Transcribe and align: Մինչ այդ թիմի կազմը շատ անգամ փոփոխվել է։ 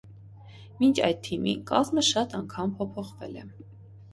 Մինչ 0.79 0.95
այդ 1.07 1.19
թիմի 1.27 1.53
կազմը 1.73 2.05
շատ 2.09 2.33
անգամ 2.41 2.75
փոփոխվել 2.81 3.39
է։ 3.45 3.45